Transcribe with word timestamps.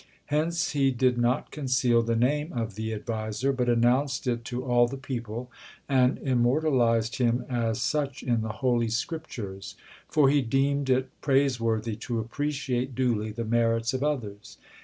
Hence 0.33 0.71
he 0.71 0.89
did 0.89 1.19
not 1.19 1.51
conceal 1.51 2.01
the 2.01 2.15
name 2.15 2.51
of 2.53 2.73
the 2.73 2.91
adviser, 2.91 3.53
but 3.53 3.69
announced 3.69 4.25
it 4.25 4.43
to 4.45 4.65
all 4.65 4.87
the 4.87 4.97
people, 4.97 5.51
and 5.87 6.17
immortalized 6.23 7.17
him 7.17 7.45
as 7.47 7.79
such 7.79 8.23
in 8.23 8.41
the 8.41 8.49
Holy 8.65 8.87
Scriptures; 8.89 9.75
for 10.07 10.27
he 10.29 10.41
deemed 10.41 10.89
it 10.89 11.09
praiseworthy 11.21 11.95
to 11.97 12.19
appreciate 12.19 12.95
duly 12.95 13.29
the 13.31 13.45
merits 13.45 13.93
of 13.93 14.01
others. 14.03 14.57